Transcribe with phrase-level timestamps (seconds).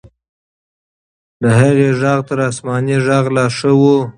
[1.41, 3.81] د هغې ږغ تر آسماني ږغ لا ښه و.